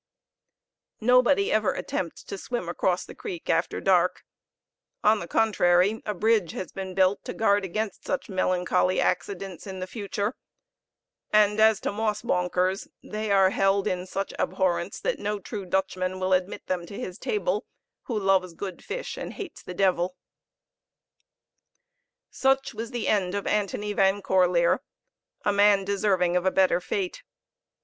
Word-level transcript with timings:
Nobody 0.99 1.51
ever 1.51 1.73
attempts 1.73 2.23
to 2.23 2.35
swim 2.35 2.67
across 2.67 3.05
the 3.05 3.13
creek 3.13 3.51
after 3.51 3.79
dark; 3.79 4.23
on 5.03 5.19
the 5.19 5.27
contrary, 5.27 6.01
a 6.07 6.15
bridge 6.15 6.53
has 6.53 6.71
been 6.71 6.95
built 6.95 7.23
to 7.23 7.35
guard 7.35 7.63
against 7.63 8.03
such 8.07 8.27
melancholy 8.27 8.99
accidents 8.99 9.67
in 9.67 9.79
the 9.79 9.85
future; 9.85 10.33
and 11.31 11.59
as 11.59 11.79
to 11.81 11.91
moss 11.91 12.23
bonkers, 12.23 12.87
they 13.03 13.29
are 13.31 13.51
held 13.51 13.85
in 13.85 14.07
such 14.07 14.33
abhorrence 14.39 14.99
that 14.99 15.19
no 15.19 15.39
true 15.39 15.67
Dutchman 15.67 16.19
will 16.19 16.33
admit 16.33 16.65
them 16.65 16.87
to 16.87 16.99
his 16.99 17.19
table 17.19 17.67
who 18.05 18.17
loves 18.17 18.55
good 18.55 18.83
fish 18.83 19.17
and 19.17 19.33
hates 19.33 19.61
the 19.61 19.75
devil. 19.75 20.15
Such 22.31 22.73
was 22.73 22.89
the 22.89 23.07
end 23.07 23.35
of 23.35 23.45
Antony 23.45 23.93
Van 23.93 24.23
Corlear 24.23 24.79
a 25.45 25.53
man 25.53 25.85
deserving 25.85 26.35
of 26.35 26.45
a 26.47 26.49
better 26.49 26.81
fate. 26.81 27.21